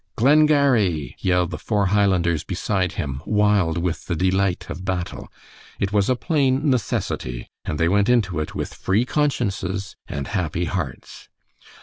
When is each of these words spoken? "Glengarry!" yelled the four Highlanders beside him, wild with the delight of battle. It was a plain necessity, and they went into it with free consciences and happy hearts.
"Glengarry!" 0.15 1.15
yelled 1.19 1.51
the 1.51 1.59
four 1.59 1.85
Highlanders 1.93 2.43
beside 2.43 2.93
him, 2.93 3.21
wild 3.23 3.77
with 3.77 4.07
the 4.07 4.15
delight 4.15 4.67
of 4.67 4.83
battle. 4.83 5.31
It 5.79 5.93
was 5.93 6.09
a 6.09 6.15
plain 6.15 6.67
necessity, 6.71 7.51
and 7.65 7.77
they 7.79 7.87
went 7.87 8.09
into 8.09 8.39
it 8.39 8.55
with 8.55 8.73
free 8.73 9.05
consciences 9.05 9.95
and 10.07 10.25
happy 10.29 10.65
hearts. 10.65 11.29